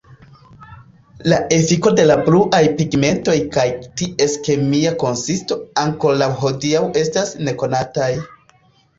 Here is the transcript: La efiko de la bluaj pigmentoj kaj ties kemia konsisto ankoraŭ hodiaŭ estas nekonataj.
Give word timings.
La 1.31 1.37
efiko 1.55 1.89
de 1.97 2.05
la 2.11 2.13
bluaj 2.29 2.61
pigmentoj 2.79 3.35
kaj 3.55 3.65
ties 4.01 4.33
kemia 4.47 4.93
konsisto 5.03 5.57
ankoraŭ 5.83 6.31
hodiaŭ 6.39 6.81
estas 7.03 7.31
nekonataj. 7.51 8.09